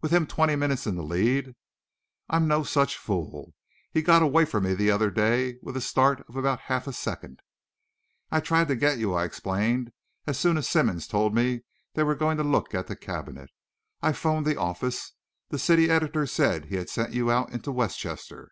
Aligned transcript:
"With 0.00 0.10
him 0.10 0.26
twenty 0.26 0.56
minutes 0.56 0.84
in 0.88 0.96
the 0.96 1.02
lead? 1.04 1.54
I'm 2.28 2.48
no 2.48 2.64
such 2.64 2.96
fool! 2.96 3.54
He 3.92 4.02
got 4.02 4.20
away 4.20 4.44
from 4.44 4.64
me 4.64 4.74
the 4.74 4.90
other 4.90 5.12
day 5.12 5.58
with 5.62 5.76
a 5.76 5.80
start 5.80 6.28
of 6.28 6.34
about 6.34 6.62
half 6.62 6.88
a 6.88 6.92
second." 6.92 7.38
"I 8.32 8.40
tried 8.40 8.66
to 8.66 8.74
get 8.74 8.98
you," 8.98 9.14
I 9.14 9.22
explained, 9.24 9.92
"as 10.26 10.40
soon 10.40 10.56
as 10.58 10.68
Simmonds 10.68 11.06
told 11.06 11.36
me 11.36 11.60
they 11.94 12.02
were 12.02 12.16
going 12.16 12.36
to 12.38 12.42
look 12.42 12.74
at 12.74 12.88
the 12.88 12.96
cabinet. 12.96 13.50
I 14.02 14.10
'phoned 14.12 14.44
the 14.44 14.58
office. 14.58 15.12
The 15.50 15.58
city 15.60 15.88
editor 15.88 16.26
said 16.26 16.64
he 16.64 16.74
had 16.74 16.88
sent 16.90 17.12
you 17.12 17.30
out 17.30 17.52
into 17.52 17.70
Westchester." 17.70 18.50